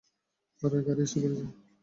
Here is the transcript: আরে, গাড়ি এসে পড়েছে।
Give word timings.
আরে, 0.61 0.77
গাড়ি 0.87 1.03
এসে 1.05 1.17
পড়েছে। 1.21 1.45